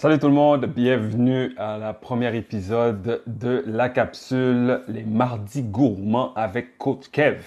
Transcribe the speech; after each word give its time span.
Salut 0.00 0.20
tout 0.20 0.28
le 0.28 0.32
monde, 0.32 0.64
bienvenue 0.66 1.56
à 1.58 1.76
la 1.76 1.92
première 1.92 2.36
épisode 2.36 3.20
de 3.26 3.64
la 3.66 3.88
capsule 3.88 4.82
Les 4.86 5.02
Mardis 5.02 5.64
Gourmands 5.64 6.32
avec 6.36 6.78
Coach 6.78 7.08
Kev. 7.10 7.42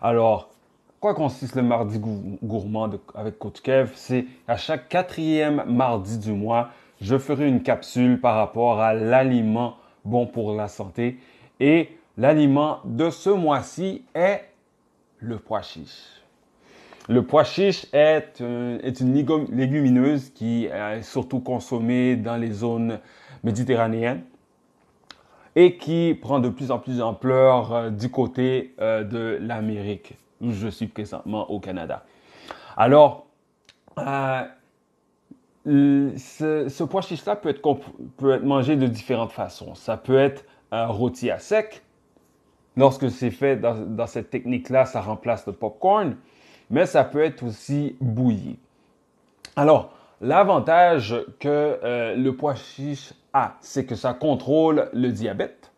Alors, 0.00 0.48
quoi 0.98 1.12
consiste 1.12 1.56
le 1.56 1.62
Mardi 1.62 2.00
Gourmand 2.42 2.88
avec 3.14 3.38
Coach 3.38 3.60
Kev? 3.60 3.90
C'est 3.96 4.24
à 4.48 4.56
chaque 4.56 4.88
quatrième 4.88 5.62
mardi 5.66 6.16
du 6.16 6.32
mois, 6.32 6.70
je 7.02 7.18
ferai 7.18 7.46
une 7.46 7.62
capsule 7.62 8.18
par 8.18 8.36
rapport 8.36 8.80
à 8.80 8.94
l'aliment 8.94 9.76
bon 10.06 10.26
pour 10.26 10.54
la 10.54 10.68
santé. 10.68 11.18
Et 11.60 11.98
l'aliment 12.16 12.78
de 12.86 13.10
ce 13.10 13.28
mois-ci 13.28 14.06
est 14.14 14.48
le 15.18 15.36
pois 15.36 15.60
chiche. 15.60 16.19
Le 17.10 17.26
pois 17.26 17.42
chiche 17.42 17.86
est, 17.92 18.38
une 18.38 18.78
légumineuse 19.50 20.30
qui 20.30 20.66
est 20.66 21.02
surtout 21.02 21.40
consommée 21.40 22.14
dans 22.14 22.36
les 22.36 22.52
zones 22.52 23.00
méditerranéennes 23.42 24.22
et 25.56 25.76
qui 25.76 26.16
prend 26.22 26.38
de 26.38 26.48
plus 26.48 26.70
en 26.70 26.78
plus 26.78 26.98
d'ampleur 26.98 27.72
euh, 27.72 27.90
du 27.90 28.12
côté 28.12 28.76
euh, 28.78 29.02
de 29.02 29.38
l'Amérique, 29.40 30.14
où 30.40 30.52
je 30.52 30.68
suis 30.68 30.86
présentement 30.86 31.50
au 31.50 31.58
Canada. 31.58 32.04
Alors, 32.76 33.26
euh, 33.98 34.44
ce, 35.66 36.84
pois 36.84 37.02
chiche-là 37.02 37.34
peut 37.34 37.48
être, 37.48 38.44
mangé 38.44 38.76
de 38.76 38.86
différentes 38.86 39.32
façons. 39.32 39.74
Ça 39.74 39.96
peut 39.96 40.16
être 40.16 40.44
rôti 40.70 41.28
à 41.28 41.40
sec. 41.40 41.82
Lorsque 42.76 43.10
c'est 43.10 43.32
fait 43.32 43.56
dans, 43.56 43.74
dans 43.74 44.06
cette 44.06 44.30
technique-là, 44.30 44.84
ça 44.84 45.00
remplace 45.00 45.44
le 45.48 45.54
popcorn 45.54 46.14
mais 46.70 46.86
ça 46.86 47.04
peut 47.04 47.22
être 47.22 47.42
aussi 47.42 47.96
bouilli. 48.00 48.58
Alors, 49.56 49.92
l'avantage 50.20 51.16
que 51.38 51.78
euh, 51.82 52.14
le 52.14 52.36
pois 52.36 52.54
chiche 52.54 53.12
a, 53.32 53.56
c'est 53.60 53.84
que 53.84 53.96
ça 53.96 54.14
contrôle 54.14 54.88
le 54.92 55.10
diabète, 55.10 55.72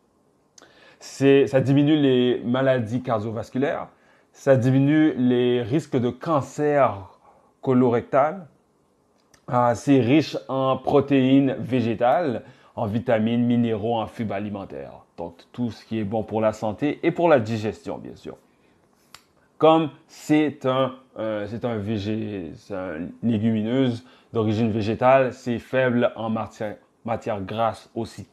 ça 1.01 1.61
diminue 1.61 1.97
les 1.97 2.43
maladies 2.45 3.03
cardiovasculaires, 3.03 3.89
ça 4.33 4.57
diminue 4.57 5.15
les 5.17 5.63
risques 5.63 5.97
de 5.97 6.11
cancer 6.11 7.19
colorectal, 7.61 8.47
ah, 9.49 9.75
c'est 9.75 10.01
riche 10.01 10.37
en 10.49 10.77
protéines 10.77 11.57
végétales, 11.59 12.43
en 12.77 12.87
vitamines, 12.87 13.45
minéraux, 13.45 13.97
en 13.97 14.07
fibres 14.07 14.35
alimentaires. 14.35 15.05
Donc, 15.17 15.35
tout 15.53 15.71
ce 15.71 15.85
qui 15.85 15.99
est 15.99 16.05
bon 16.05 16.23
pour 16.23 16.41
la 16.41 16.53
santé 16.53 17.01
et 17.03 17.11
pour 17.11 17.29
la 17.29 17.41
digestion, 17.41 17.99
bien 17.99 18.15
sûr 18.15 18.37
comme 19.63 19.91
c'est 20.09 20.67
un, 20.67 20.97
euh, 21.21 21.47
un, 21.63 23.09
légumineuse 23.23 24.05
d'origine 24.33 24.73
végétale, 24.73 25.33
c'est 25.33 25.61
faible 25.61 26.11
en 26.17 26.31
matière, 26.31 26.79
matière 27.05 27.41
grasse 27.41 27.89
aussi. 27.95 28.27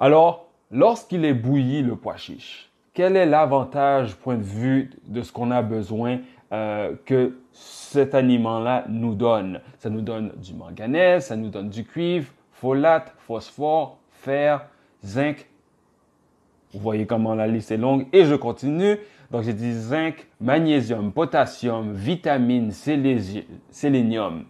Alors, 0.00 0.48
lorsqu'il 0.72 1.24
est 1.24 1.32
bouilli, 1.32 1.80
le 1.82 1.94
pois 1.94 2.16
chiche, 2.16 2.68
quel 2.92 3.14
est 3.14 3.24
l'avantage, 3.24 4.16
point 4.16 4.34
de 4.34 4.42
vue 4.42 4.90
de 5.06 5.22
ce 5.22 5.30
qu'on 5.30 5.52
a 5.52 5.62
besoin 5.62 6.18
euh, 6.50 6.96
que 7.04 7.38
cet 7.52 8.12
aliment-là 8.12 8.84
nous 8.88 9.14
donne? 9.14 9.60
Ça 9.78 9.90
nous 9.90 10.00
donne 10.00 10.32
du 10.42 10.54
manganèse, 10.54 11.26
ça 11.26 11.36
nous 11.36 11.50
donne 11.50 11.70
du 11.70 11.84
cuivre, 11.84 12.32
folate, 12.50 13.14
phosphore, 13.18 13.98
fer, 14.10 14.66
zinc. 15.04 15.46
Vous 16.76 16.82
voyez 16.82 17.06
comment 17.06 17.34
la 17.34 17.46
liste 17.46 17.70
est 17.70 17.78
longue 17.78 18.06
et 18.12 18.26
je 18.26 18.34
continue. 18.34 18.98
Donc, 19.30 19.44
j'ai 19.44 19.54
dit 19.54 19.72
zinc, 19.72 20.26
magnésium, 20.42 21.10
potassium, 21.10 21.94
vitamine, 21.94 22.70
sélénium. 23.70 24.44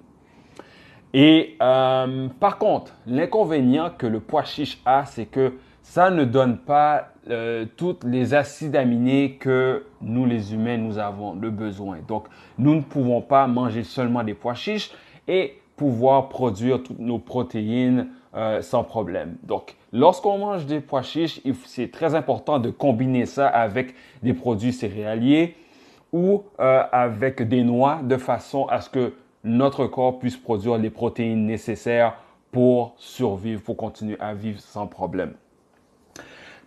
Et 1.14 1.56
euh, 1.62 2.28
par 2.40 2.58
contre, 2.58 2.94
l'inconvénient 3.06 3.90
que 3.96 4.08
le 4.08 4.18
pois 4.18 4.42
chiche 4.42 4.80
a, 4.84 5.04
c'est 5.04 5.26
que 5.26 5.54
ça 5.82 6.10
ne 6.10 6.24
donne 6.24 6.58
pas 6.58 7.12
euh, 7.30 7.64
tous 7.76 8.00
les 8.04 8.34
acides 8.34 8.74
aminés 8.74 9.36
que 9.38 9.84
nous, 10.02 10.26
les 10.26 10.52
humains, 10.52 10.78
nous 10.78 10.98
avons 10.98 11.32
le 11.34 11.50
besoin. 11.50 11.98
Donc, 12.08 12.26
nous 12.58 12.74
ne 12.74 12.82
pouvons 12.82 13.22
pas 13.22 13.46
manger 13.46 13.84
seulement 13.84 14.24
des 14.24 14.34
pois 14.34 14.54
chiches 14.54 14.90
et 15.28 15.54
pouvoir 15.76 16.28
produire 16.28 16.82
toutes 16.82 16.98
nos 16.98 17.20
protéines 17.20 18.08
euh, 18.36 18.60
sans 18.60 18.84
problème. 18.84 19.36
Donc, 19.44 19.76
lorsqu'on 19.94 20.36
mange 20.36 20.66
des 20.66 20.80
pois 20.80 21.00
chiches, 21.00 21.40
c'est 21.64 21.90
très 21.90 22.14
important 22.14 22.58
de 22.58 22.68
combiner 22.68 23.24
ça 23.24 23.48
avec 23.48 23.94
des 24.22 24.34
produits 24.34 24.74
céréaliers 24.74 25.56
ou 26.12 26.42
euh, 26.60 26.82
avec 26.92 27.48
des 27.48 27.64
noix 27.64 28.00
de 28.02 28.18
façon 28.18 28.66
à 28.66 28.82
ce 28.82 28.90
que 28.90 29.14
notre 29.42 29.86
corps 29.86 30.18
puisse 30.18 30.36
produire 30.36 30.76
les 30.76 30.90
protéines 30.90 31.46
nécessaires 31.46 32.18
pour 32.52 32.94
survivre, 32.98 33.62
pour 33.62 33.78
continuer 33.78 34.18
à 34.20 34.34
vivre 34.34 34.60
sans 34.60 34.86
problème. 34.86 35.32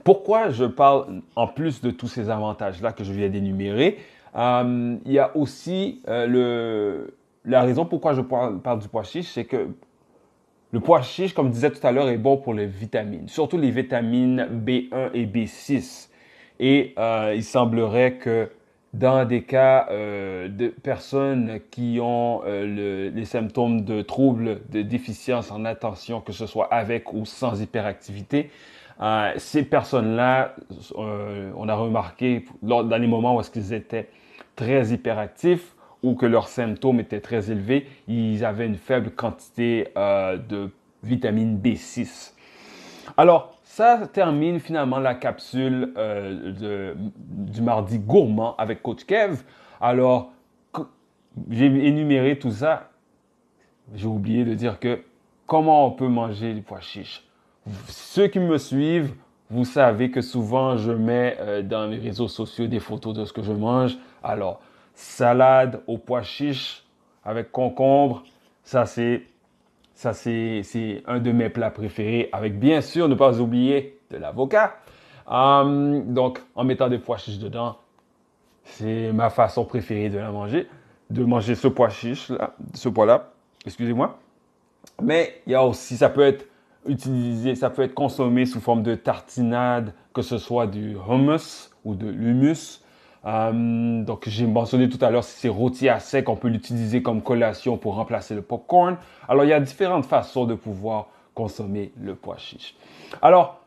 Pourquoi 0.04 0.50
je 0.50 0.66
parle 0.66 1.22
en 1.36 1.46
plus 1.46 1.82
de 1.82 1.92
tous 1.92 2.08
ces 2.08 2.32
avantages-là 2.32 2.94
que 2.94 3.04
je 3.04 3.14
viens 3.14 3.30
d'énumérer? 3.30 4.00
Euh, 4.36 4.98
Il 5.06 5.12
y 5.12 5.20
a 5.20 5.38
aussi 5.38 6.02
la 6.06 7.62
raison 7.62 7.86
pourquoi 7.86 8.14
je 8.14 8.22
parle 8.22 8.80
du 8.80 8.88
pois 8.88 9.04
chiche, 9.04 9.28
c'est 9.34 9.46
que 9.46 9.68
le 10.72 10.80
pois 10.80 11.02
chiche, 11.02 11.34
comme 11.34 11.48
je 11.48 11.54
disais 11.54 11.72
tout 11.72 11.86
à 11.86 11.92
l'heure, 11.92 12.10
est 12.10 12.18
bon 12.18 12.38
pour 12.38 12.54
les 12.54 12.68
vitamines, 12.68 13.28
surtout 13.28 13.58
les 13.58 13.72
vitamines 13.72 14.48
B1 14.66 15.10
et 15.14 15.26
B6. 15.26 16.10
Et 16.60 16.94
euh, 17.00 17.34
il 17.36 17.44
semblerait 17.44 18.14
que 18.14 18.52
dans 18.94 19.26
des 19.26 19.44
cas 19.44 19.88
euh, 19.90 20.48
de 20.48 20.68
personnes 20.68 21.60
qui 21.72 22.00
ont 22.02 22.42
euh, 22.46 23.10
les 23.10 23.26
symptômes 23.26 23.84
de 23.84 24.02
troubles 24.02 24.62
de 24.70 24.82
déficience 24.82 25.52
en 25.52 25.66
attention, 25.66 26.22
que 26.22 26.34
ce 26.34 26.46
soit 26.46 26.72
avec 26.72 27.14
ou 27.14 27.26
sans 27.26 27.62
hyperactivité, 27.62 28.52
ces 29.38 29.64
personnes-là, 29.64 30.56
on 30.94 31.70
a 31.70 31.74
remarqué 31.74 32.44
dans 32.62 32.98
les 32.98 33.08
moments 33.08 33.38
où 33.38 33.40
est-ce 33.40 33.74
étaient 33.74 34.10
très 34.58 34.88
hyperactifs, 34.88 35.74
ou 36.04 36.16
que 36.16 36.26
leurs 36.26 36.48
symptômes 36.48 37.00
étaient 37.00 37.20
très 37.20 37.52
élevés, 37.52 37.88
ils 38.08 38.46
avaient 38.46 38.66
une 38.66 38.78
faible 38.78 39.12
quantité 39.12 39.90
euh, 39.98 40.38
de 40.38 40.70
vitamine 41.04 41.60
B6. 41.60 42.34
Alors, 43.18 43.56
ça 43.64 44.08
termine 44.12 44.60
finalement 44.60 45.00
la 45.00 45.16
capsule 45.16 45.94
euh, 45.98 46.94
du 47.18 47.62
mardi 47.62 48.00
gourmand 48.00 48.56
avec 48.58 48.82
Coach 48.82 49.06
Kev. 49.06 49.44
Alors, 49.80 50.32
j'ai 51.50 51.66
énuméré 51.66 52.38
tout 52.38 52.52
ça. 52.52 52.90
J'ai 53.96 54.08
oublié 54.08 54.44
de 54.44 54.54
dire 54.54 54.80
que 54.80 55.02
comment 55.46 55.88
on 55.88 55.92
peut 55.92 56.08
manger 56.08 56.54
du 56.54 56.62
pois 56.62 56.82
chiches. 56.82 57.24
Ceux 57.88 58.28
qui 58.28 58.40
me 58.40 58.58
suivent, 58.58 59.14
vous 59.50 59.66
savez 59.66 60.12
que 60.12 60.22
souvent 60.22 60.78
je 60.78 60.92
mets 60.92 61.38
euh, 61.40 61.62
dans 61.62 61.88
les 61.88 61.98
réseaux 61.98 62.28
sociaux 62.28 62.68
des 62.68 62.80
photos 62.80 63.14
de 63.16 63.26
ce 63.26 63.34
que 63.34 63.42
je 63.42 63.52
mange. 63.52 63.98
Alors, 64.24 64.62
salade 65.00 65.82
au 65.88 65.98
pois 65.98 66.24
chiche 66.24 66.84
avec 67.24 67.52
concombre. 67.52 68.24
Ça, 68.64 68.86
c'est, 68.86 69.24
ça, 69.94 70.14
c'est, 70.14 70.62
c'est 70.64 71.04
un 71.08 71.20
de 71.20 71.32
mes 71.32 71.50
plats 71.50 71.72
préférés. 71.72 72.30
Avec 72.34 72.60
bien 72.60 72.82
sûr, 72.82 73.08
ne 73.08 73.16
pas 73.16 73.40
oublier 73.40 73.98
de 74.12 74.18
l'avocat. 74.18 74.76
Hum, 75.26 76.14
donc, 76.14 76.42
en 76.56 76.66
mettant 76.66 76.90
des 76.90 76.98
pois 76.98 77.18
chiches 77.18 77.40
dedans, 77.40 77.78
c'est 78.64 79.14
ma 79.14 79.30
façon 79.30 79.64
préférée 79.64 80.10
de 80.10 80.18
la 80.18 80.32
manger. 80.32 80.68
De 81.10 81.24
manger 81.24 81.56
ce 81.56 81.68
pois 81.68 81.90
chiche 81.90 82.30
là, 82.30 82.56
ce 82.74 82.90
pois 82.90 83.06
là. 83.06 83.32
Excusez-moi. 83.66 84.20
Mais 85.02 85.42
il 85.48 85.54
y 85.54 85.56
a 85.56 85.64
aussi, 85.64 85.96
ça 85.98 86.10
peut 86.10 86.26
être 86.26 86.46
utilisé, 86.86 87.56
ça 87.56 87.70
peut 87.70 87.84
être 87.84 87.94
consommé 87.94 88.46
sous 88.46 88.60
forme 88.60 88.84
de 88.84 88.96
tartinade, 88.96 89.94
que 90.14 90.22
ce 90.22 90.38
soit 90.38 90.68
du 90.68 90.98
hummus 91.10 91.72
ou 91.86 91.96
de 91.96 92.08
l'humus. 92.08 92.82
Euh, 93.26 94.04
donc, 94.04 94.24
j'ai 94.28 94.46
mentionné 94.46 94.90
tout 94.90 95.04
à 95.04 95.10
l'heure, 95.10 95.24
si 95.24 95.40
c'est 95.40 95.50
rôti 95.50 95.90
à 95.90 96.00
sec, 96.00 96.30
on 96.30 96.36
peut 96.36 96.48
l'utiliser 96.48 97.02
comme 97.02 97.22
collation 97.22 97.78
pour 97.78 97.96
remplacer 97.96 98.36
le 98.36 98.42
popcorn. 98.42 98.98
Alors, 99.28 99.44
il 99.44 99.50
y 99.50 99.54
a 99.54 99.60
différentes 99.60 100.06
façons 100.06 100.46
de 100.46 100.56
pouvoir 100.56 101.08
consommer 101.34 101.92
le 102.02 102.16
pois 102.16 102.38
chiche. 102.38 102.76
Alors, 103.22 103.62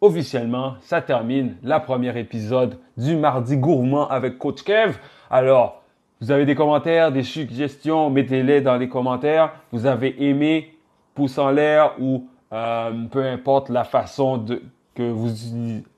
officiellement, 0.00 0.74
ça 0.80 1.00
termine 1.00 1.56
la 1.62 1.80
première 1.80 2.16
épisode 2.16 2.78
du 2.96 3.16
Mardi 3.16 3.56
Gourmand 3.56 4.08
avec 4.08 4.38
Coach 4.38 4.62
Kev. 4.62 4.98
Alors, 5.30 5.82
vous 6.20 6.30
avez 6.30 6.46
des 6.46 6.54
commentaires, 6.54 7.12
des 7.12 7.22
suggestions, 7.22 8.10
mettez-les 8.10 8.60
dans 8.60 8.76
les 8.76 8.88
commentaires. 8.88 9.52
Vous 9.72 9.86
avez 9.86 10.22
aimé, 10.24 10.76
pouce 11.14 11.38
en 11.38 11.50
l'air 11.50 11.94
ou 12.00 12.26
euh, 12.52 13.04
peu 13.10 13.24
importe 13.24 13.68
la 13.68 13.84
façon 13.84 14.38
de, 14.38 14.62
que 14.94 15.02
vous 15.02 15.28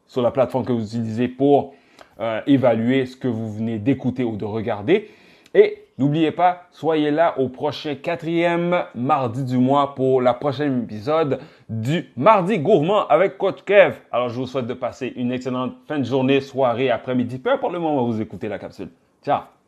sur 0.07 0.23
la 0.23 0.31
plateforme 0.31 0.65
que 0.65 0.73
vous 0.73 0.85
utilisez 0.85 1.29
pour 1.29 1.75
euh, 2.21 2.41
évaluer 2.47 3.07
ce 3.07 3.17
que 3.17 3.29
vous 3.29 3.53
venez 3.53 3.79
d'écouter 3.79 4.25
ou 4.25 4.37
de 4.37 4.45
regarder. 4.45 5.11
Et 5.55 5.85
n'oubliez 5.99 6.31
pas, 6.31 6.67
soyez 6.71 7.11
là 7.11 7.39
au 7.39 7.49
prochain 7.49 7.95
quatrième 7.97 8.85
mardi 8.95 9.45
du 9.45 9.59
mois 9.59 9.95
pour 9.95 10.23
la 10.23 10.35
prochaine 10.35 10.85
épisode 10.85 11.41
du 11.69 12.11
Mardi 12.17 12.59
Gourmand 12.59 13.07
avec 13.09 13.37
Coach 13.37 13.63
Kev. 13.65 13.97
Alors, 14.13 14.29
je 14.29 14.37
vous 14.37 14.47
souhaite 14.47 14.67
de 14.67 14.75
passer 14.75 15.13
une 15.17 15.33
excellente 15.33 15.75
fin 15.89 15.99
de 15.99 16.05
journée, 16.05 16.41
soirée, 16.41 16.91
après-midi, 16.91 17.39
peu 17.39 17.51
importe 17.51 17.73
le 17.73 17.81
moment 17.81 18.05
où 18.05 18.13
vous 18.13 18.21
écoutez 18.21 18.49
la 18.49 18.59
capsule. 18.59 18.91
Ciao! 19.25 19.60